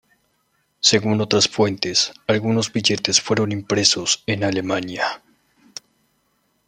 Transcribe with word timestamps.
Según 0.79 1.21
otras 1.21 1.47
fuentes, 1.47 2.11
algunos 2.25 2.73
billetes 2.73 3.21
fueron 3.21 3.51
impresos 3.51 4.23
en 4.25 4.43
Alemania. 4.43 5.21